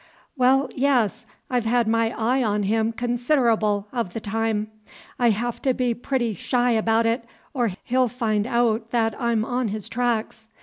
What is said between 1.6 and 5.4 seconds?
had my eye on him consid'ble o' the time. I